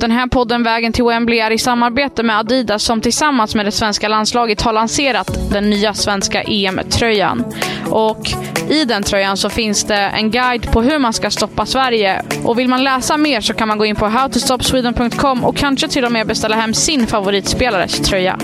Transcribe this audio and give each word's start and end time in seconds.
Den 0.00 0.10
här 0.10 0.26
podden 0.26 0.62
Vägen 0.62 0.92
till 0.92 1.04
Wembley 1.04 1.38
är 1.38 1.50
i 1.50 1.58
samarbete 1.58 2.22
med 2.22 2.38
Adidas 2.38 2.82
som 2.82 3.00
tillsammans 3.00 3.54
med 3.54 3.66
det 3.66 3.72
svenska 3.72 4.08
landslaget 4.08 4.62
har 4.62 4.72
lanserat 4.72 5.50
den 5.50 5.70
nya 5.70 5.94
svenska 5.94 6.42
EM-tröjan. 6.42 7.44
Och 7.90 8.30
i 8.68 8.84
den 8.84 9.02
tröjan 9.02 9.36
så 9.36 9.50
finns 9.50 9.84
det 9.84 9.96
en 9.96 10.30
guide 10.30 10.72
på 10.72 10.82
hur 10.82 10.98
man 10.98 11.12
ska 11.12 11.30
stoppa 11.30 11.66
Sverige. 11.66 12.22
Och 12.44 12.58
vill 12.58 12.68
man 12.68 12.84
läsa 12.84 13.16
mer 13.16 13.40
så 13.40 13.54
kan 13.54 13.68
man 13.68 13.78
gå 13.78 13.84
in 13.84 13.96
på 13.96 14.08
howtostopsweden.com 14.08 15.44
och 15.44 15.56
kanske 15.56 15.88
till 15.88 16.04
och 16.04 16.12
med 16.12 16.26
beställa 16.26 16.56
hem 16.56 16.74
sin 16.74 17.06
favoritspelares 17.06 18.00
tröja. 18.00 18.38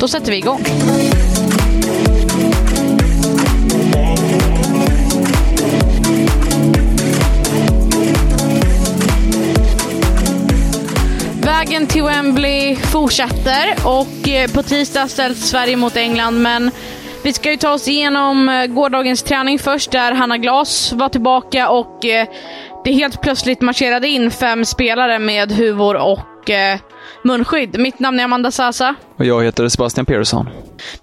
Då 0.00 0.08
sätter 0.08 0.30
vi 0.30 0.38
igång. 0.38 0.60
Vägen 11.64 11.86
till 11.86 12.02
Wembley 12.02 12.76
fortsätter 12.76 13.74
och 13.84 14.28
eh, 14.28 14.50
på 14.50 14.62
tisdag 14.62 15.08
ställs 15.08 15.38
Sverige 15.38 15.76
mot 15.76 15.96
England 15.96 16.42
men 16.42 16.70
vi 17.22 17.32
ska 17.32 17.50
ju 17.50 17.56
ta 17.56 17.72
oss 17.72 17.88
igenom 17.88 18.48
eh, 18.48 18.66
gårdagens 18.66 19.22
träning 19.22 19.58
först 19.58 19.90
där 19.90 20.12
Hanna 20.12 20.38
Glas 20.38 20.92
var 20.92 21.08
tillbaka 21.08 21.68
och 21.68 22.04
eh, 22.04 22.28
det 22.84 22.92
helt 22.92 23.22
plötsligt 23.22 23.60
marscherade 23.60 24.08
in 24.08 24.30
fem 24.30 24.64
spelare 24.64 25.18
med 25.18 25.52
huvor 25.52 25.96
och 25.96 26.50
munskydd. 27.22 27.80
Mitt 27.80 27.98
namn 27.98 28.20
är 28.20 28.24
Amanda 28.24 28.50
Sasa. 28.50 28.94
Och 29.16 29.24
jag 29.24 29.44
heter 29.44 29.68
Sebastian 29.68 30.06
Persson. 30.06 30.48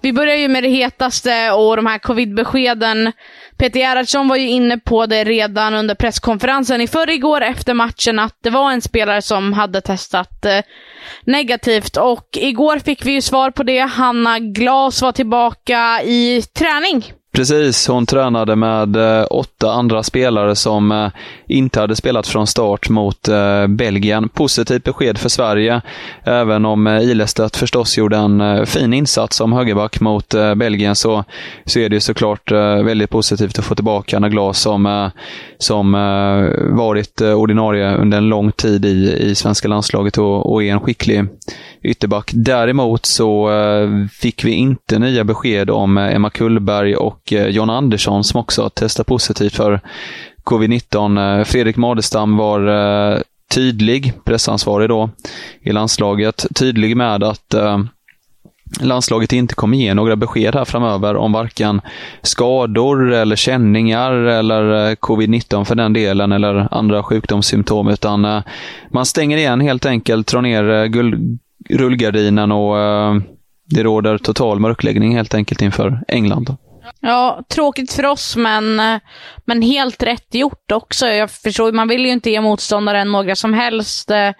Vi 0.00 0.12
börjar 0.12 0.36
ju 0.36 0.48
med 0.48 0.62
det 0.62 0.68
hetaste 0.68 1.50
och 1.50 1.76
de 1.76 1.86
här 1.86 1.98
covid-beskeden. 1.98 3.12
Peter 3.56 3.80
Gerhardsson 3.80 4.28
var 4.28 4.36
ju 4.36 4.48
inne 4.48 4.78
på 4.78 5.06
det 5.06 5.24
redan 5.24 5.74
under 5.74 5.94
presskonferensen 5.94 6.80
i 6.80 6.86
förrgår 6.86 7.40
efter 7.40 7.74
matchen 7.74 8.18
att 8.18 8.36
det 8.42 8.50
var 8.50 8.72
en 8.72 8.82
spelare 8.82 9.22
som 9.22 9.52
hade 9.52 9.80
testat 9.80 10.44
eh, 10.44 10.60
negativt 11.24 11.96
och 11.96 12.28
igår 12.32 12.78
fick 12.78 13.06
vi 13.06 13.12
ju 13.12 13.20
svar 13.20 13.50
på 13.50 13.62
det. 13.62 13.80
Hanna 13.80 14.38
Glas 14.38 15.02
var 15.02 15.12
tillbaka 15.12 16.02
i 16.02 16.42
träning. 16.42 17.12
Precis, 17.34 17.88
hon 17.88 18.06
tränade 18.06 18.56
med 18.56 18.96
eh, 18.96 19.26
åtta 19.30 19.72
andra 19.72 20.02
spelare 20.02 20.56
som 20.56 20.92
eh, 20.92 21.10
inte 21.52 21.80
hade 21.80 21.96
spelat 21.96 22.26
från 22.26 22.46
start 22.46 22.88
mot 22.88 23.28
eh, 23.28 23.66
Belgien. 23.66 24.28
Positivt 24.28 24.84
besked 24.84 25.18
för 25.18 25.28
Sverige, 25.28 25.80
även 26.24 26.64
om 26.64 26.86
eh, 26.86 27.02
Ilestedt 27.02 27.56
förstås 27.56 27.98
gjorde 27.98 28.16
en 28.16 28.40
eh, 28.40 28.64
fin 28.64 28.94
insats 28.94 29.36
som 29.36 29.52
högerback 29.52 30.00
mot 30.00 30.34
eh, 30.34 30.54
Belgien 30.54 30.96
så, 30.96 31.24
så 31.64 31.78
är 31.78 31.88
det 31.88 31.96
ju 31.96 32.00
såklart 32.00 32.52
eh, 32.52 32.82
väldigt 32.82 33.10
positivt 33.10 33.58
att 33.58 33.64
få 33.64 33.74
tillbaka 33.74 34.16
Anna 34.16 34.28
Glas 34.28 34.60
som, 34.60 34.86
eh, 34.86 35.08
som 35.58 35.94
eh, 35.94 36.74
varit 36.76 37.20
ordinarie 37.20 37.96
under 37.96 38.18
en 38.18 38.28
lång 38.28 38.52
tid 38.52 38.84
i, 38.84 39.16
i 39.20 39.34
svenska 39.34 39.68
landslaget 39.68 40.18
och, 40.18 40.52
och 40.52 40.62
är 40.62 40.72
en 40.72 40.80
skicklig 40.80 41.24
ytterback. 41.82 42.30
Däremot 42.34 43.06
så 43.06 43.50
fick 44.12 44.44
vi 44.44 44.50
inte 44.50 44.98
nya 44.98 45.24
besked 45.24 45.70
om 45.70 45.98
Emma 45.98 46.30
Kullberg 46.30 46.96
och 46.96 47.32
John 47.32 47.70
Andersson 47.70 48.24
som 48.24 48.40
också 48.40 48.70
testat 48.70 49.06
positivt 49.06 49.54
för 49.54 49.80
covid-19. 50.44 51.38
Eh, 51.38 51.44
Fredrik 51.44 51.76
Madestam 51.76 52.36
var 52.36 52.68
eh, 52.68 53.20
tydlig, 53.54 54.12
pressansvarig 54.24 54.88
då, 54.88 55.10
i 55.60 55.72
landslaget. 55.72 56.46
Tydlig 56.54 56.96
med 56.96 57.22
att 57.22 57.54
eh, 57.54 57.78
landslaget 58.80 59.32
inte 59.32 59.54
kommer 59.54 59.76
ge 59.76 59.94
några 59.94 60.16
besked 60.16 60.54
här 60.54 60.64
framöver 60.64 61.16
om 61.16 61.32
varken 61.32 61.80
skador 62.22 63.12
eller 63.12 63.36
känningar 63.36 64.12
eller 64.12 64.94
covid-19 64.94 65.64
för 65.64 65.74
den 65.74 65.92
delen 65.92 66.32
eller 66.32 66.68
andra 66.70 67.02
sjukdomssymptom 67.02 67.88
utan 67.88 68.42
man 68.90 69.06
stänger 69.06 69.36
igen 69.36 69.60
helt 69.60 69.86
enkelt, 69.86 70.26
drar 70.26 70.42
ner 70.42 70.88
rullgardinen 71.68 72.52
och 72.52 72.76
det 73.64 73.82
råder 73.82 74.18
total 74.18 74.60
mörkläggning 74.60 75.16
helt 75.16 75.34
enkelt 75.34 75.62
inför 75.62 76.04
England. 76.08 76.56
Ja, 77.00 77.42
tråkigt 77.48 77.92
för 77.92 78.06
oss, 78.06 78.36
men, 78.36 78.80
eh, 78.80 79.00
men 79.44 79.62
helt 79.62 80.02
rätt 80.02 80.34
gjort 80.34 80.72
också. 80.72 81.06
Jag 81.06 81.30
förstår, 81.30 81.72
man 81.72 81.88
vill 81.88 82.06
ju 82.06 82.12
inte 82.12 82.30
ge 82.30 82.40
motståndaren 82.40 83.12
några 83.12 83.36
som 83.36 83.54
helst 83.54 84.10
eh, 84.10 84.30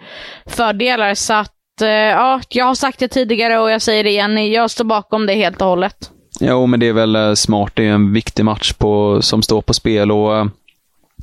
fördelar, 0.45 1.13
så 1.13 1.33
att 1.33 1.81
eh, 1.81 1.87
ja, 1.89 2.41
jag 2.49 2.65
har 2.65 2.75
sagt 2.75 2.99
det 2.99 3.07
tidigare 3.07 3.59
och 3.59 3.71
jag 3.71 3.81
säger 3.81 4.03
det 4.03 4.09
igen. 4.09 4.51
Jag 4.51 4.71
står 4.71 4.85
bakom 4.85 5.25
det 5.25 5.33
helt 5.33 5.61
och 5.61 5.67
hållet. 5.67 6.09
Jo, 6.39 6.65
men 6.65 6.79
det 6.79 6.87
är 6.87 6.93
väl 6.93 7.35
smart. 7.35 7.71
Det 7.73 7.87
är 7.87 7.91
en 7.91 8.13
viktig 8.13 8.45
match 8.45 8.73
på, 8.73 9.21
som 9.21 9.41
står 9.41 9.61
på 9.61 9.73
spel 9.73 10.11
och 10.11 10.47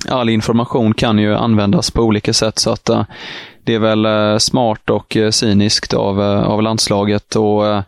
all 0.09 0.29
information 0.29 0.95
kan 0.95 1.19
ju 1.19 1.35
användas 1.35 1.91
på 1.91 2.03
olika 2.03 2.33
sätt. 2.33 2.59
Så 2.59 2.71
att 2.71 2.91
det 3.65 3.75
är 3.75 3.79
väl 3.79 4.41
smart 4.41 4.91
och 4.91 5.17
cyniskt 5.31 5.95
av, 5.95 6.21
av 6.21 6.63
landslaget. 6.63 7.37
Och 7.37 7.83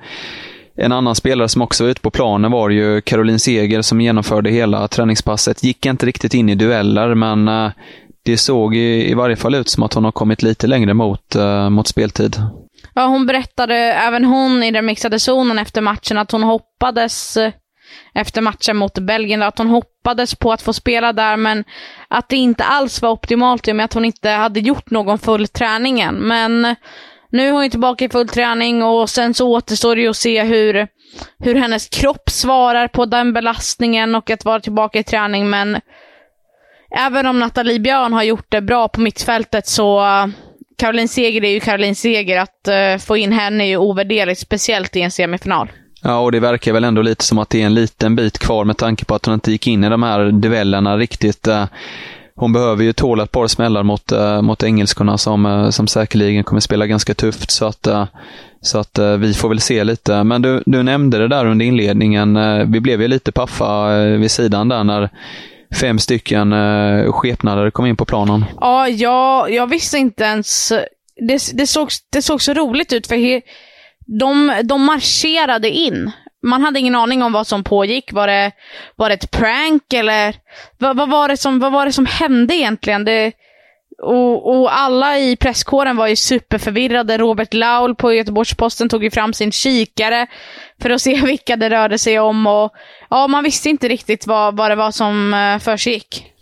en 0.77 0.93
annan 0.93 1.15
spelare 1.15 1.49
som 1.49 1.63
också 1.63 1.85
var 1.85 1.91
ute 1.91 2.01
på 2.01 2.11
planen 2.11 2.51
var 2.51 2.71
ju 2.71 3.01
Caroline 3.01 3.39
Seger 3.39 3.83
som 3.83 4.01
genomförde 4.01 4.51
hela 4.51 4.89
träningspasset. 4.89 5.63
Gick 5.63 5.87
inte 5.87 6.07
riktigt 6.07 6.35
in 6.35 6.49
i 6.49 6.55
dueller, 6.55 7.15
men 7.15 7.49
eh, 7.49 7.71
det 8.25 8.37
såg 8.37 8.77
i, 8.77 9.15
varje 9.15 9.37
fall 9.37 9.55
ut 9.55 9.69
som 9.69 9.83
att 9.83 9.95
hon 9.95 10.05
har 10.05 10.13
kommit 10.13 10.43
lite 10.43 10.67
längre 10.67 10.95
mot, 10.95 11.35
eh, 11.35 11.71
mot 11.71 11.89
speltid. 11.89 12.37
Ja, 12.95 13.07
hon 13.07 13.27
berättade, 13.27 13.75
även 13.77 14.25
hon 14.25 14.63
i 14.63 14.71
den 14.71 14.87
mixade 14.87 15.19
zonen 15.19 15.59
efter 15.59 15.81
matchen, 15.81 16.19
att 16.19 16.33
hon 16.33 16.43
hoppades 16.43 17.37
eh, 17.37 17.53
efter 18.15 18.41
matchen 18.41 18.77
mot 18.77 18.99
Belgien, 18.99 19.43
att 19.43 19.59
hon 19.59 19.69
hoppades 19.69 20.35
på 20.35 20.53
att 20.53 20.63
få 20.63 20.73
spela 20.73 21.13
där, 21.13 21.37
men 21.37 21.65
att 22.09 22.29
det 22.29 22.37
inte 22.37 22.65
alls 22.65 23.03
var 23.03 23.11
optimalt 23.11 23.69
i 23.69 23.73
och 23.73 23.77
med 23.77 23.85
att 23.85 23.95
hon 23.95 24.05
inte 24.05 24.31
hade 24.31 24.61
gjort 24.61 24.91
någon 24.91 25.19
full 25.19 25.49
träning 25.49 26.01
än. 26.01 26.15
Men 26.15 26.77
nu 27.33 27.49
är 27.49 27.53
hon 27.53 27.63
ju 27.63 27.71
tillbaka 27.71 28.05
i 28.05 28.09
full 28.09 28.29
träning 28.29 28.83
och 28.83 29.11
sen 29.11 29.35
så 29.35 29.49
återstår 29.49 29.97
det 29.97 30.03
ju 30.03 30.09
att 30.09 30.17
se 30.17 30.43
hur, 30.43 30.89
hur 31.39 31.55
hennes 31.55 31.89
kropp 31.89 32.31
svarar 32.31 32.89
på 32.89 33.07
den 33.07 33.33
belastningen 33.33 34.15
och 34.15 34.31
att 34.31 34.45
vara 34.45 34.61
tillbaka 34.61 34.99
i 34.99 35.03
träning, 35.03 35.51
men 35.51 35.81
även 36.97 37.27
om 37.27 37.39
Nathalie 37.39 37.81
Björn 37.81 38.13
har 38.13 38.23
gjort 38.23 38.47
det 38.49 38.61
bra 38.61 38.89
på 38.89 39.01
mittfältet 39.01 39.67
så 39.67 40.01
eh, 40.01 40.27
Caroline 40.79 41.09
Seger 41.09 41.45
är 41.45 41.51
ju 41.51 41.61
Caroline 41.61 41.95
Seger. 41.95 42.39
Att 42.39 42.69
uh, 42.69 42.99
få 42.99 43.17
in 43.17 43.33
henne 43.33 43.65
är 43.65 43.69
ju 43.69 43.77
ovärderligt, 43.77 44.41
speciellt 44.41 44.97
i 44.97 45.01
en 45.01 45.11
semifinal. 45.11 45.69
Ja, 46.03 46.19
och 46.19 46.33
det 46.33 46.41
verkar 46.41 46.73
väl 46.73 46.85
ändå 46.85 47.03
lite 47.03 47.25
som 47.25 47.39
att 47.39 47.51
det 47.51 47.63
är 47.63 47.67
en 47.67 47.75
liten 47.75 48.17
bit 48.17 48.39
kvar 48.39 48.65
med 48.65 48.77
tanke 48.77 49.05
på 49.05 49.15
att 49.15 49.27
hon 49.27 49.35
inte 49.35 49.53
gick 49.53 49.67
in 49.67 49.85
i 49.85 49.89
de 49.89 50.03
här 50.03 50.31
duellerna 50.31 50.97
riktigt. 50.97 51.49
Uh 51.49 51.65
hon 52.37 52.53
behöver 52.53 52.85
ju 52.85 52.93
tåla 52.93 53.23
ett 53.23 53.33
par 53.33 53.47
smällar 53.47 53.83
mot, 53.83 54.13
eh, 54.13 54.43
mot 54.43 54.63
engelskorna 54.63 55.19
som, 55.19 55.47
eh, 55.47 55.71
som 55.71 55.87
säkerligen 55.87 56.45
kommer 56.45 56.61
spela 56.61 56.87
ganska 56.87 57.15
tufft. 57.15 57.51
Så 57.51 57.67
att, 57.67 57.87
eh, 57.87 58.05
så 58.61 58.79
att 58.79 58.99
vi 59.19 59.35
får 59.35 59.49
väl 59.49 59.61
se 59.61 59.85
lite. 59.85 60.25
Men 60.25 60.43
du, 60.43 60.63
du 60.67 60.83
nämnde 60.83 61.19
det 61.19 61.29
där 61.29 61.47
under 61.47 61.67
inledningen. 61.67 62.39
Vi 62.73 62.81
blev 62.81 63.03
ju 63.03 63.09
lite 63.09 63.33
paffa 63.33 63.99
vid 64.05 64.31
sidan 64.31 64.69
där 64.69 64.85
när 64.85 65.11
fem 65.81 65.99
stycken 65.99 66.55
skepnader 67.13 67.71
kom 67.71 67.87
in 67.87 67.97
på 67.97 68.05
planen. 68.05 68.45
Ja, 68.61 68.89
jag, 68.89 69.51
jag 69.51 69.67
visste 69.67 69.99
inte 69.99 70.25
ens... 70.25 70.73
Det, 71.29 71.53
det, 71.55 71.67
såg, 71.67 71.89
det 72.11 72.23
såg 72.23 72.43
så 72.43 72.55
roligt 72.55 72.93
ut 72.93 73.07
för 73.07 73.17
he, 73.17 73.41
de, 74.07 74.61
de 74.65 74.85
marscherade 74.85 75.71
in. 75.71 76.11
Man 76.43 76.63
hade 76.63 76.79
ingen 76.79 76.95
aning 76.95 77.23
om 77.23 77.33
vad 77.33 77.47
som 77.47 77.65
pågick. 77.65 78.13
Var 78.13 78.27
det, 78.27 78.53
var 78.97 79.09
det 79.09 79.15
ett 79.15 79.31
prank 79.31 79.93
eller 79.93 80.35
vad, 80.79 80.97
vad, 80.97 81.11
var, 81.11 81.29
det 81.29 81.37
som, 81.37 81.59
vad 81.59 81.73
var 81.73 81.87
det 81.87 81.93
som 81.93 82.07
hände 82.07 82.55
egentligen? 82.55 83.05
Det, 83.05 83.33
och, 84.03 84.61
och 84.61 84.79
alla 84.79 85.19
i 85.19 85.37
presskåren 85.37 85.97
var 85.97 86.07
ju 86.07 86.17
superförvirrade. 86.17 87.19
Robert 87.19 87.55
Laul 87.55 87.95
på 87.95 88.13
Göteborgs-Posten 88.13 88.89
tog 88.89 89.05
ju 89.05 89.11
fram 89.11 89.33
sin 89.33 89.53
kikare 89.53 90.27
för 90.83 90.91
att 90.91 91.03
se 91.03 91.21
vilka 91.25 91.57
det 91.57 91.71
rörde 91.71 91.99
sig 91.99 92.21
om. 92.21 92.47
Och, 92.47 92.73
ja, 93.11 93.27
man 93.27 93.45
visste 93.45 93.69
inte 93.69 93.89
riktigt 93.89 94.27
vad, 94.27 94.57
vad 94.57 94.71
det 94.71 94.75
var 94.75 94.91
som 94.91 95.35
eh, 95.35 95.59
försiggick. 95.59 96.33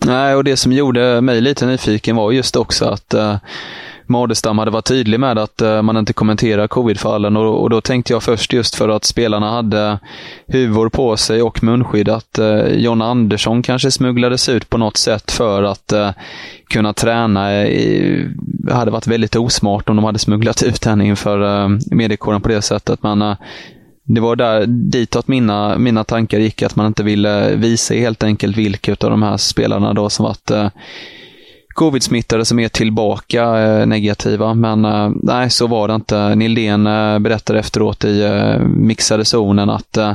Nej, 0.00 0.34
och 0.34 0.44
det 0.44 0.56
som 0.56 0.72
gjorde 0.72 1.20
mig 1.20 1.40
lite 1.40 1.66
nyfiken 1.66 2.16
var 2.16 2.32
just 2.32 2.56
också 2.56 2.84
att 2.84 3.14
eh, 3.14 3.36
Madestam 4.06 4.58
hade 4.58 4.70
varit 4.70 4.84
tydlig 4.84 5.20
med 5.20 5.38
att 5.38 5.62
eh, 5.62 5.82
man 5.82 5.96
inte 5.96 6.12
kommenterar 6.12 6.68
covidfallen 6.68 7.36
och, 7.36 7.62
och 7.62 7.70
då 7.70 7.80
tänkte 7.80 8.12
jag 8.12 8.22
först 8.22 8.52
just 8.52 8.74
för 8.74 8.88
att 8.88 9.04
spelarna 9.04 9.50
hade 9.50 9.98
huvor 10.46 10.88
på 10.88 11.16
sig 11.16 11.42
och 11.42 11.62
munskydd 11.62 12.08
att 12.08 12.38
eh, 12.38 12.66
John 12.66 13.02
Andersson 13.02 13.62
kanske 13.62 13.90
smugglades 13.90 14.48
ut 14.48 14.70
på 14.70 14.78
något 14.78 14.96
sätt 14.96 15.30
för 15.30 15.62
att 15.62 15.92
eh, 15.92 16.10
kunna 16.68 16.92
träna. 16.92 17.52
Eh, 17.52 17.66
I, 17.66 18.28
hade 18.70 18.90
varit 18.90 19.06
väldigt 19.06 19.36
osmart 19.36 19.88
om 19.88 19.96
de 19.96 20.04
hade 20.04 20.18
smugglat 20.18 20.62
ut 20.62 20.84
henne 20.84 21.06
inför 21.06 21.64
eh, 21.64 21.68
mediekåren 21.90 22.40
på 22.40 22.48
det 22.48 22.62
sättet. 22.62 23.02
Men 23.02 23.22
eh, 23.22 23.36
det 24.06 24.20
var 24.20 24.36
där 24.36 24.66
ditåt 24.66 25.28
mina, 25.28 25.78
mina 25.78 26.04
tankar 26.04 26.38
gick, 26.38 26.62
att 26.62 26.76
man 26.76 26.86
inte 26.86 27.02
ville 27.02 27.56
visa 27.56 27.94
helt 27.94 28.22
enkelt 28.24 28.56
vilka 28.56 28.92
av 28.92 29.10
de 29.10 29.22
här 29.22 29.36
spelarna 29.36 29.94
då 29.94 30.10
som 30.10 30.24
varit 30.24 30.50
eh, 30.50 30.68
covid-smittade 31.74 32.44
som 32.44 32.58
är 32.58 32.68
tillbaka 32.68 33.58
eh, 33.60 33.86
negativa. 33.86 34.54
Men 34.54 34.84
eh, 34.84 35.10
nej, 35.22 35.50
så 35.50 35.66
var 35.66 35.88
det 35.88 35.94
inte. 35.94 36.34
Nildén 36.34 36.86
eh, 36.86 37.18
berättade 37.18 37.58
efteråt 37.58 38.04
i 38.04 38.22
eh, 38.22 38.58
mixade 38.58 39.24
zonen 39.24 39.70
att, 39.70 39.96
eh, 39.96 40.12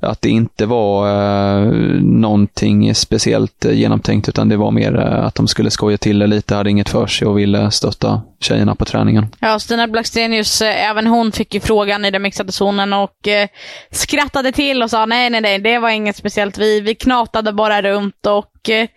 att 0.00 0.22
det 0.22 0.28
inte 0.28 0.66
var 0.66 1.08
eh, 1.08 1.72
någonting 2.02 2.94
speciellt 2.94 3.64
eh, 3.64 3.72
genomtänkt, 3.72 4.28
utan 4.28 4.48
det 4.48 4.56
var 4.56 4.70
mer 4.70 4.98
eh, 4.98 5.24
att 5.24 5.34
de 5.34 5.48
skulle 5.48 5.70
skoja 5.70 5.98
till 5.98 6.18
det 6.18 6.26
lite, 6.26 6.54
hade 6.54 6.70
inget 6.70 6.88
för 6.88 7.06
sig 7.06 7.28
och 7.28 7.38
ville 7.38 7.70
stötta 7.70 8.22
tjejerna 8.40 8.74
på 8.74 8.84
träningen. 8.84 9.26
Ja, 9.40 9.58
Stina 9.58 9.88
Blackstenius, 9.88 10.62
eh, 10.62 10.90
även 10.90 11.06
hon 11.06 11.32
fick 11.32 11.54
ju 11.54 11.60
frågan 11.60 12.04
i 12.04 12.10
den 12.10 12.22
mixade 12.22 12.52
zonen 12.52 12.92
och 12.92 13.28
eh, 13.28 13.48
skrattade 13.90 14.52
till 14.52 14.82
och 14.82 14.90
sa 14.90 15.06
nej, 15.06 15.30
nej, 15.30 15.40
nej, 15.40 15.58
det 15.58 15.78
var 15.78 15.90
inget 15.90 16.16
speciellt. 16.16 16.58
Vi, 16.58 16.80
vi 16.80 16.94
knatade 16.94 17.52
bara 17.52 17.82
runt 17.82 18.26
och 18.26 18.70
eh, 18.70 18.88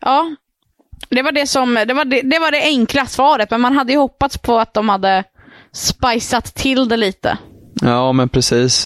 ja, 0.00 0.36
det 1.14 1.22
var 1.22 1.32
det, 1.32 1.46
som, 1.46 1.74
det, 1.74 1.94
var 1.94 2.04
det, 2.04 2.22
det 2.22 2.38
var 2.38 2.50
det 2.50 2.62
enkla 2.62 3.06
svaret, 3.06 3.50
men 3.50 3.60
man 3.60 3.72
hade 3.72 3.92
ju 3.92 3.98
hoppats 3.98 4.38
på 4.38 4.58
att 4.58 4.74
de 4.74 4.88
hade 4.88 5.24
spicat 5.72 6.54
till 6.54 6.88
det 6.88 6.96
lite. 6.96 7.38
Ja, 7.82 8.12
men 8.12 8.28
precis. 8.28 8.84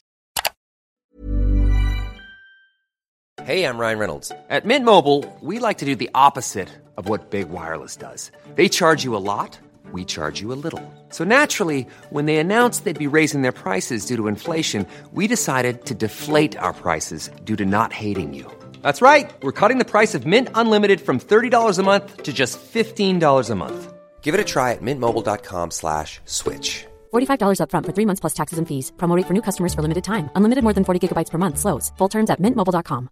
Hey, 3.44 3.62
I'm 3.62 3.78
Ryan 3.78 3.99
Reynolds. 3.99 4.32
At 4.50 4.64
Mint 4.64 4.84
Mobile, 4.84 5.25
we 5.40 5.61
like 5.69 5.78
to 5.78 5.84
do 5.84 5.94
the 5.94 6.11
opposite 6.14 6.69
of 6.96 7.08
what 7.08 7.31
Big 7.31 7.49
Wireless 7.49 7.96
does. 7.96 8.32
They 8.56 8.69
charge 8.69 9.05
you 9.05 9.17
a 9.17 9.23
lot, 9.23 9.58
we 9.93 10.05
charge 10.05 10.40
you 10.43 10.52
a 10.52 10.58
little. 10.64 10.82
So 11.11 11.25
naturally, 11.25 11.87
when 12.11 12.26
they 12.26 12.38
announced 12.38 12.84
they'd 12.84 12.99
be 12.99 13.17
raising 13.17 13.43
their 13.43 13.52
prices 13.52 14.06
due 14.06 14.17
to 14.17 14.26
inflation, 14.26 14.84
we 15.12 15.28
decided 15.28 15.84
to 15.84 15.94
deflate 15.94 16.56
our 16.58 16.73
prices 16.73 17.31
due 17.44 17.56
to 17.56 17.64
not 17.64 17.93
hating 17.93 18.34
you. 18.34 18.50
That's 18.82 19.02
right. 19.02 19.32
We're 19.43 19.52
cutting 19.61 19.78
the 19.78 19.90
price 19.90 20.14
of 20.17 20.26
Mint 20.26 20.49
Unlimited 20.55 21.00
from 21.00 21.20
$30 21.20 21.78
a 21.78 21.82
month 21.82 22.23
to 22.25 22.32
just 22.32 22.58
$15 22.58 23.50
a 23.50 23.55
month. 23.55 23.93
Give 24.23 24.34
it 24.34 24.40
a 24.40 24.44
try 24.44 24.73
at 24.73 24.82
mintmobile.com 24.82 25.70
slash 25.70 26.20
switch. 26.25 26.84
$45 27.12 27.61
upfront 27.61 27.87
for 27.87 27.93
three 27.94 28.06
months 28.06 28.20
plus 28.20 28.34
taxes 28.34 28.58
and 28.58 28.67
fees. 28.67 28.93
Promo 28.96 29.17
rate 29.17 29.26
for 29.26 29.34
new 29.34 29.43
customers 29.43 29.75
for 29.75 29.82
limited 29.82 30.05
time. 30.05 30.28
Unlimited 30.34 30.64
more 30.64 30.75
than 30.75 30.84
40 30.84 30.99
gigabytes 30.99 31.31
per 31.31 31.38
month. 31.38 31.58
Slows. 31.58 31.93
Full 31.99 32.08
terms 32.11 32.31
at 32.31 32.40
mintmobile.com. 32.40 33.08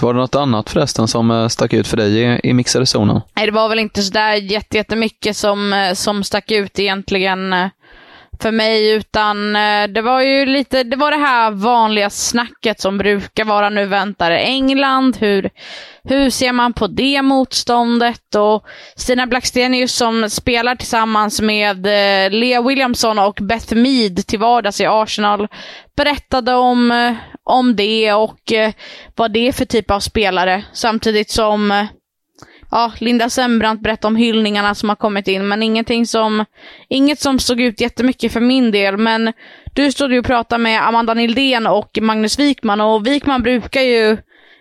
Var 0.00 0.14
det 0.14 0.20
något 0.20 0.34
annat 0.34 0.70
förresten 0.70 1.08
som 1.08 1.30
eh, 1.30 1.48
stack 1.48 1.72
ut 1.72 1.86
för 1.86 1.96
dig 1.96 2.18
i, 2.22 2.40
i 2.44 2.54
mixade 2.54 2.86
zonen? 2.86 3.20
Nej, 3.36 3.46
det 3.46 3.52
var 3.52 3.68
väl 3.68 3.78
inte 3.78 4.02
sådär 4.02 4.34
jättemycket 4.74 5.36
som, 5.36 5.72
eh, 5.72 5.92
som 5.94 6.24
stack 6.24 6.50
ut 6.50 6.78
egentligen. 6.78 7.52
För 8.42 8.52
mig, 8.52 8.90
utan 8.90 9.56
eh, 9.56 9.88
det 9.88 10.02
var 10.02 10.20
ju 10.20 10.46
lite, 10.46 10.82
det 10.82 10.96
var 10.96 11.10
det 11.10 11.16
här 11.16 11.50
vanliga 11.50 12.10
snacket 12.10 12.80
som 12.80 12.98
brukar 12.98 13.44
vara 13.44 13.70
nu 13.70 13.86
väntar 13.86 14.30
England, 14.30 15.16
hur, 15.20 15.50
hur 16.04 16.30
ser 16.30 16.52
man 16.52 16.72
på 16.72 16.86
det 16.86 17.22
motståndet? 17.22 18.34
Och 18.34 18.64
Stina 18.96 19.26
Blackstenius 19.26 19.92
som 19.92 20.30
spelar 20.30 20.74
tillsammans 20.74 21.40
med 21.40 21.86
eh, 21.86 22.30
Lea 22.30 22.62
Williamson 22.62 23.18
och 23.18 23.38
Beth 23.42 23.74
Mead 23.74 24.26
till 24.26 24.38
vardags 24.38 24.80
i 24.80 24.86
Arsenal 24.86 25.48
berättade 25.96 26.54
om, 26.54 26.90
eh, 26.90 27.14
om 27.44 27.76
det 27.76 28.12
och 28.12 28.52
vad 29.14 29.32
det 29.32 29.48
är 29.48 29.52
för 29.52 29.64
typ 29.64 29.90
av 29.90 30.00
spelare. 30.00 30.64
Samtidigt 30.72 31.30
som 31.30 31.88
ja, 32.70 32.92
Linda 32.98 33.30
Sembrant 33.30 33.82
berättade 33.82 34.06
om 34.06 34.16
hyllningarna 34.16 34.74
som 34.74 34.88
har 34.88 34.96
kommit 34.96 35.28
in, 35.28 35.48
men 35.48 35.62
ingenting 35.62 36.06
som, 36.06 36.44
inget 36.88 37.20
som 37.20 37.38
såg 37.38 37.60
ut 37.60 37.80
jättemycket 37.80 38.32
för 38.32 38.40
min 38.40 38.70
del. 38.70 38.96
Men 38.96 39.32
du 39.74 39.92
stod 39.92 40.12
ju 40.12 40.18
och 40.18 40.24
pratade 40.24 40.62
med 40.62 40.86
Amanda 40.86 41.14
Nildén 41.14 41.66
och 41.66 41.98
Magnus 42.00 42.38
Wikman 42.38 42.80
och 42.80 43.06
Wikman 43.06 43.42
brukar 43.42 43.80
ju 43.80 44.16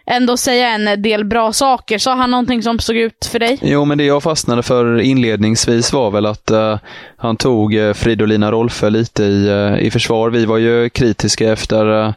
ändå 0.10 0.38
säga 0.38 0.70
en 0.70 1.02
del 1.02 1.26
bra 1.26 1.54
saker. 1.54 1.98
Sa 1.98 2.16
han 2.16 2.32
någonting 2.32 2.64
som 2.64 2.80
såg 2.80 2.96
ut 2.96 3.30
för 3.32 3.40
dig? 3.40 3.60
Jo, 3.62 3.86
men 3.86 3.98
det 3.98 4.04
jag 4.04 4.24
fastnade 4.24 4.64
för 4.64 5.00
inledningsvis 5.02 5.94
var 5.94 6.12
väl 6.12 6.26
att 6.26 6.52
uh, 6.52 6.78
han 7.18 7.38
tog 7.38 7.74
uh, 7.74 7.94
Fridolina 7.94 8.52
Rolfö 8.52 8.90
lite 8.90 9.24
i, 9.24 9.50
uh, 9.50 9.80
i 9.80 9.92
försvar. 9.92 10.30
Vi 10.30 10.46
var 10.46 10.58
ju 10.58 10.90
kritiska 10.90 11.52
efter 11.52 11.90
uh, 11.90 12.14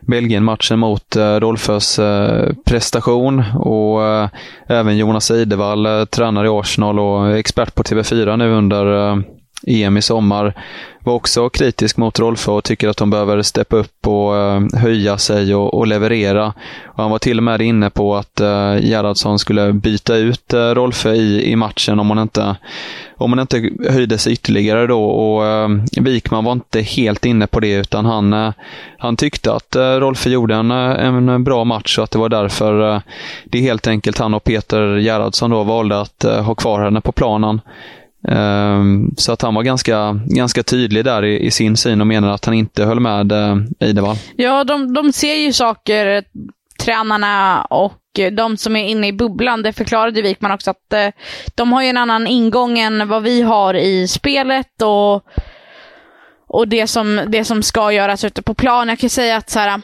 Belgien-matchen 0.00 0.78
mot 0.78 1.16
eh, 1.16 1.40
Rolfös 1.40 1.98
eh, 1.98 2.52
prestation 2.64 3.44
och 3.54 4.04
eh, 4.04 4.28
även 4.66 4.96
Jonas 4.96 5.30
Eidevall, 5.30 6.06
tränare 6.06 6.46
i 6.46 6.50
Arsenal 6.50 6.98
och 6.98 7.36
expert 7.36 7.74
på 7.74 7.82
TV4 7.82 8.36
nu 8.36 8.52
under 8.52 9.14
EM 9.66 9.96
i 9.96 10.02
sommar, 10.02 10.54
var 11.04 11.14
också 11.14 11.48
kritisk 11.48 11.96
mot 11.96 12.18
Rolfö 12.18 12.50
och 12.50 12.64
tycker 12.64 12.88
att 12.88 12.96
de 12.96 13.10
behöver 13.10 13.42
steppa 13.42 13.76
upp 13.76 14.06
och 14.06 14.36
eh, 14.36 14.62
höja 14.74 15.18
sig 15.18 15.54
och, 15.54 15.74
och 15.74 15.86
leverera. 15.86 16.52
Och 16.84 17.02
han 17.02 17.10
var 17.10 17.18
till 17.18 17.38
och 17.38 17.44
med 17.44 17.60
inne 17.60 17.90
på 17.90 18.16
att 18.16 18.40
eh, 18.40 18.78
Gerhardsson 18.78 19.38
skulle 19.38 19.72
byta 19.72 20.16
ut 20.16 20.52
eh, 20.52 20.58
Rolfö 20.58 21.12
i, 21.12 21.52
i 21.52 21.56
matchen 21.56 22.00
om 22.00 22.08
hon 22.08 22.18
inte 22.18 22.56
om 23.16 23.38
inte 23.38 23.70
höjde 23.88 24.18
sig 24.18 24.32
ytterligare 24.32 24.86
då 24.86 25.04
och 25.04 25.46
eh, 25.46 25.68
Wikman 26.00 26.44
var 26.44 26.52
inte 26.52 26.80
helt 26.80 27.24
inne 27.24 27.46
på 27.46 27.60
det 27.60 27.72
utan 27.72 28.04
han, 28.04 28.32
eh, 28.32 28.52
han 28.98 29.16
tyckte 29.16 29.52
att 29.52 29.76
eh, 29.76 29.82
Rolfö 29.82 30.30
gjorde 30.30 30.54
en, 30.54 30.70
eh, 30.70 31.06
en 31.06 31.44
bra 31.44 31.64
match 31.64 31.98
och 31.98 32.04
att 32.04 32.10
det 32.10 32.18
var 32.18 32.28
därför 32.28 32.94
eh, 32.94 33.00
det 33.44 33.60
helt 33.60 33.86
enkelt 33.86 34.18
han 34.18 34.34
och 34.34 34.44
Peter 34.44 34.96
Gerhardsson 34.96 35.50
då 35.50 35.62
valde 35.62 36.00
att 36.00 36.22
ha 36.22 36.54
kvar 36.54 36.84
henne 36.84 37.00
på 37.00 37.12
planen. 37.12 37.60
Um, 38.22 39.14
så 39.16 39.32
att 39.32 39.42
han 39.42 39.54
var 39.54 39.62
ganska, 39.62 40.20
ganska 40.24 40.62
tydlig 40.62 41.04
där 41.04 41.24
i, 41.24 41.46
i 41.46 41.50
sin 41.50 41.76
syn 41.76 42.00
och 42.00 42.06
menade 42.06 42.34
att 42.34 42.44
han 42.44 42.54
inte 42.54 42.84
höll 42.84 43.00
med 43.00 43.32
eh, 43.32 43.38
uh, 43.38 43.62
Eidevall. 43.80 44.16
Ja, 44.36 44.64
de, 44.64 44.94
de 44.94 45.12
ser 45.12 45.34
ju 45.34 45.52
saker, 45.52 46.06
eh, 46.06 46.22
tränarna 46.80 47.64
och 47.64 48.18
eh, 48.18 48.32
de 48.32 48.56
som 48.56 48.76
är 48.76 48.88
inne 48.88 49.06
i 49.06 49.12
bubblan. 49.12 49.62
Det 49.62 49.72
förklarade 49.72 50.22
Wikman 50.22 50.52
också 50.52 50.70
att 50.70 51.14
de 51.54 51.72
har 51.72 51.82
ju 51.82 51.88
en 51.88 51.96
annan 51.96 52.26
ingång 52.26 52.78
än 52.78 53.08
vad 53.08 53.22
vi 53.22 53.42
har 53.42 53.74
i 53.74 54.08
spelet 54.08 54.82
och, 54.82 55.24
och 56.48 56.68
det, 56.68 56.86
som, 56.86 57.20
det 57.28 57.44
som 57.44 57.62
ska 57.62 57.92
göras 57.92 58.24
ute 58.24 58.42
på 58.42 58.54
plan. 58.54 58.88
Jag 58.88 58.98
kan 58.98 59.10
säga 59.10 59.36
att 59.36 59.50
så 59.50 59.58
här, 59.58 59.80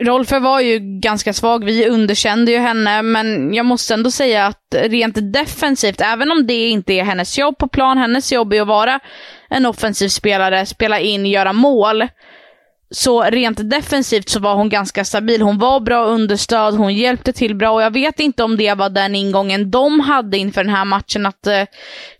Rolfö 0.00 0.38
var 0.38 0.60
ju 0.60 0.78
ganska 1.00 1.32
svag, 1.32 1.64
vi 1.64 1.88
underkände 1.88 2.52
ju 2.52 2.58
henne, 2.58 3.02
men 3.02 3.54
jag 3.54 3.66
måste 3.66 3.94
ändå 3.94 4.10
säga 4.10 4.46
att 4.46 4.74
rent 4.74 5.32
defensivt, 5.32 6.00
även 6.00 6.30
om 6.32 6.46
det 6.46 6.68
inte 6.68 6.92
är 6.92 7.04
hennes 7.04 7.38
jobb 7.38 7.58
på 7.58 7.68
plan, 7.68 7.98
hennes 7.98 8.32
jobb 8.32 8.52
är 8.52 8.60
att 8.60 8.66
vara 8.66 9.00
en 9.48 9.66
offensiv 9.66 10.08
spelare, 10.08 10.66
spela 10.66 11.00
in, 11.00 11.26
göra 11.26 11.52
mål. 11.52 12.08
Så 12.94 13.22
rent 13.22 13.70
defensivt 13.70 14.28
så 14.28 14.40
var 14.40 14.54
hon 14.54 14.68
ganska 14.68 15.04
stabil. 15.04 15.42
Hon 15.42 15.58
var 15.58 15.80
bra 15.80 16.04
understöd, 16.04 16.74
hon 16.74 16.94
hjälpte 16.94 17.32
till 17.32 17.54
bra 17.54 17.70
och 17.70 17.82
jag 17.82 17.90
vet 17.90 18.20
inte 18.20 18.44
om 18.44 18.56
det 18.56 18.74
var 18.74 18.88
den 18.88 19.14
ingången 19.14 19.70
de 19.70 20.00
hade 20.00 20.38
inför 20.38 20.64
den 20.64 20.74
här 20.74 20.84
matchen, 20.84 21.26
att 21.26 21.46
eh, 21.46 21.62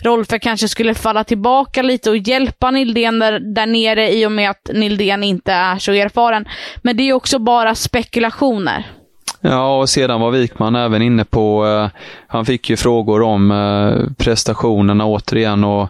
Rolfö 0.01 0.39
kanske 0.39 0.69
skulle 0.69 0.95
falla 0.95 1.25
tillbaka 1.25 1.83
lite 1.83 2.11
och 2.11 2.17
hjälpa 2.17 2.71
Nildén 2.71 3.19
där, 3.19 3.41
där 3.55 3.67
nere 3.67 4.13
i 4.13 4.27
och 4.27 4.33
med 4.33 4.51
att 4.51 4.71
Nildén 4.73 5.23
inte 5.23 5.53
är 5.53 5.79
så 5.79 5.93
erfaren. 5.93 6.45
Men 6.83 6.97
det 6.97 7.03
är 7.03 7.13
också 7.13 7.39
bara 7.39 7.75
spekulationer. 7.75 8.87
Ja, 9.41 9.79
och 9.79 9.89
sedan 9.89 10.21
var 10.21 10.31
Wikman 10.31 10.77
även 10.77 11.03
inne 11.03 11.25
på, 11.25 11.67
eh, 11.67 12.01
han 12.27 12.47
fick 12.47 12.71
ju 12.71 12.77
frågor 12.77 13.23
om 13.23 13.51
eh, 13.51 14.13
prestationerna 14.25 15.07
återigen 15.07 15.65
och, 15.65 15.89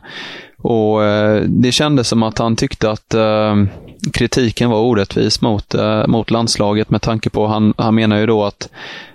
och 0.62 1.04
eh, 1.04 1.42
det 1.42 1.72
kändes 1.72 2.08
som 2.08 2.22
att 2.22 2.38
han 2.38 2.56
tyckte 2.56 2.90
att 2.90 3.14
eh, 3.14 3.64
kritiken 4.12 4.70
var 4.70 4.80
orättvis 4.80 5.40
mot, 5.40 5.74
eh, 5.74 6.06
mot 6.06 6.30
landslaget 6.30 6.90
med 6.90 7.02
tanke 7.02 7.30
på, 7.30 7.46
han, 7.46 7.74
han 7.76 7.94
menar 7.94 8.18
ju 8.18 8.26
då 8.26 8.44
att 8.44 8.68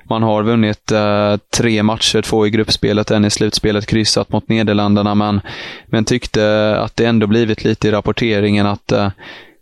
man 0.09 0.23
har 0.23 0.43
vunnit 0.43 0.91
eh, 0.91 1.37
tre 1.57 1.83
matcher, 1.83 2.21
två 2.21 2.47
i 2.47 2.49
gruppspelet, 2.49 3.11
en 3.11 3.25
i 3.25 3.29
slutspelet, 3.29 3.85
kryssat 3.85 4.31
mot 4.31 4.49
Nederländerna, 4.49 5.15
men, 5.15 5.41
men 5.85 6.05
tyckte 6.05 6.75
att 6.79 6.95
det 6.95 7.05
ändå 7.05 7.27
blivit 7.27 7.63
lite 7.63 7.87
i 7.87 7.91
rapporteringen 7.91 8.65
att 8.65 8.91
eh, 8.91 9.09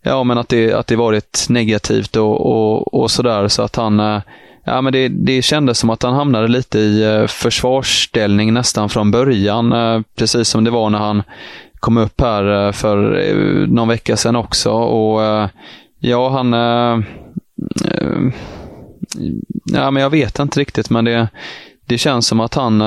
Ja, 0.07 0.23
men 0.23 0.37
att 0.37 0.49
det, 0.49 0.73
att 0.73 0.87
det 0.87 0.95
varit 0.95 1.45
negativt 1.49 2.15
och, 2.15 2.45
och, 2.45 2.93
och 2.93 3.11
sådär, 3.11 3.47
så 3.47 3.61
att 3.61 3.75
han 3.75 3.99
eh, 3.99 4.21
Ja, 4.67 4.81
men 4.81 4.93
det, 4.93 5.07
det 5.07 5.41
kändes 5.41 5.79
som 5.79 5.89
att 5.89 6.03
han 6.03 6.13
hamnade 6.13 6.47
lite 6.47 6.79
i 6.79 7.03
eh, 7.03 7.27
försvarsställning 7.27 8.53
nästan 8.53 8.89
från 8.89 9.11
början, 9.11 9.73
eh, 9.73 10.01
precis 10.15 10.47
som 10.47 10.63
det 10.63 10.71
var 10.71 10.89
när 10.89 10.99
han 10.99 11.23
kom 11.85 11.97
upp 11.97 12.21
här 12.21 12.67
eh, 12.67 12.71
för 12.71 13.19
eh, 13.19 13.67
någon 13.67 13.87
vecka 13.87 14.17
sedan 14.17 14.35
också. 14.35 14.71
Och 14.71 15.23
eh, 15.23 15.49
ja, 15.99 16.29
han... 16.29 16.53
Ja, 19.73 19.91
men 19.91 20.03
jag 20.03 20.09
vet 20.09 20.39
inte 20.39 20.59
riktigt, 20.59 20.89
men 20.89 21.05
det, 21.05 21.27
det 21.85 21.97
känns 21.97 22.27
som 22.27 22.39
att 22.39 22.53
han, 22.53 22.81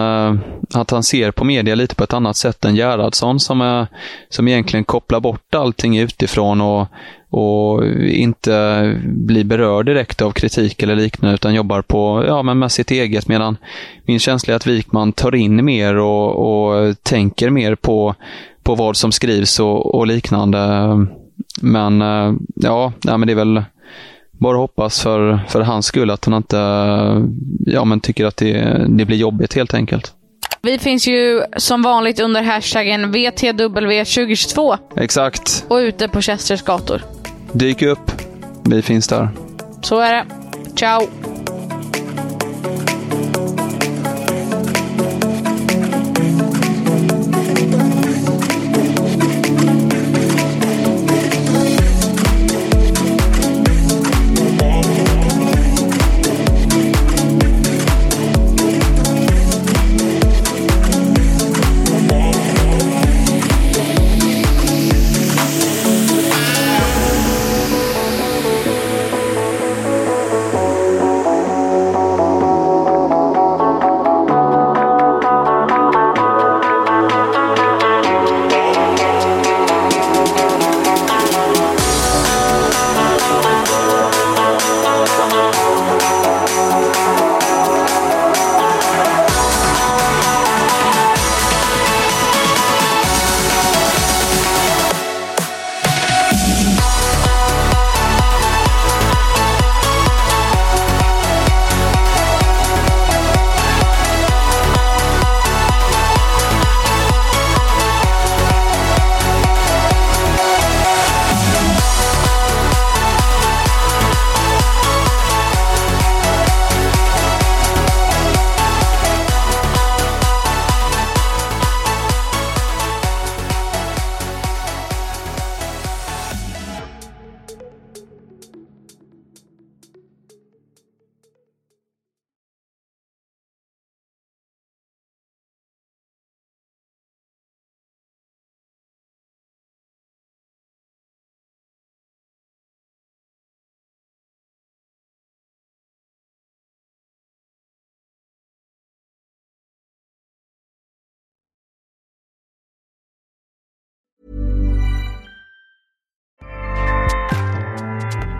att 0.75 0.91
han 0.91 1.03
ser 1.03 1.31
på 1.31 1.45
media 1.45 1.75
lite 1.75 1.95
på 1.95 2.05
ett 2.05 2.13
annat 2.13 2.37
sätt 2.37 2.65
än 2.65 2.77
Gerhardsson 2.77 3.41
som, 3.41 3.61
är, 3.61 3.87
som 4.29 4.49
egentligen 4.49 4.85
kopplar 4.85 5.21
bort 5.21 5.55
allting 5.55 5.99
utifrån 5.99 6.61
och, 6.61 6.87
och 7.31 7.87
inte 8.01 8.95
blir 9.05 9.45
berörd 9.45 9.87
direkt 9.87 10.23
av 10.23 10.31
kritik 10.31 10.83
eller 10.83 10.97
liknande 10.97 11.35
utan 11.35 11.55
jobbar 11.55 11.83
på, 11.83 12.25
ja, 12.27 12.43
men 12.43 12.59
med 12.59 12.73
sitt 12.73 12.91
eget. 12.91 13.29
Medan 13.29 13.57
min 14.05 14.19
känsla 14.19 14.53
är 14.53 14.57
att 14.57 14.67
Wikman 14.67 15.13
tar 15.13 15.35
in 15.35 15.65
mer 15.65 15.97
och, 15.97 16.31
och 16.37 17.03
tänker 17.03 17.51
mer 17.51 17.75
på, 17.75 18.15
på 18.69 18.75
vad 18.75 18.97
som 18.97 19.13
skrivs 19.13 19.61
och, 19.61 19.95
och 19.95 20.07
liknande. 20.07 20.89
Men 21.61 22.03
eh, 22.03 22.35
ja, 22.55 22.93
nej, 23.05 23.19
men 23.19 23.27
det 23.27 23.33
är 23.33 23.37
väl 23.37 23.63
bara 24.31 24.57
hoppas 24.57 25.03
för, 25.03 25.41
för 25.49 25.61
hans 25.61 25.87
skull 25.87 26.11
att 26.11 26.25
han 26.25 26.35
inte 26.35 26.57
ja, 27.67 27.85
men 27.85 28.01
tycker 28.01 28.27
att 28.27 28.37
det, 28.37 28.87
det 28.89 29.05
blir 29.05 29.17
jobbigt 29.17 29.55
helt 29.55 29.75
enkelt. 29.75 30.13
Vi 30.63 30.79
finns 30.79 31.09
ju 31.09 31.43
som 31.57 31.83
vanligt 31.83 32.21
under 32.21 32.43
hashtaggen 32.43 33.15
VTW2022. 33.15 34.79
Exakt. 34.97 35.65
Och 35.69 35.77
ute 35.77 36.09
på 36.09 36.21
Chesters 36.21 36.63
gator. 36.63 37.03
Dyk 37.53 37.83
upp. 37.83 38.13
Vi 38.65 38.83
finns 38.83 39.09
där. 39.09 39.29
Så 39.83 40.01
är 40.01 40.15
det. 40.15 40.25
Ciao! 40.77 41.28